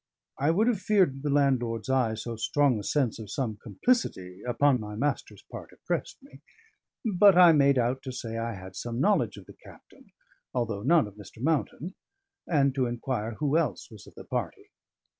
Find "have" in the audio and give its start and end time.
0.65-0.79